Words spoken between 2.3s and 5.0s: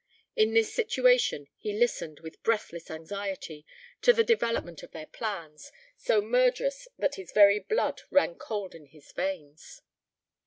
breathless anxiety, to the development of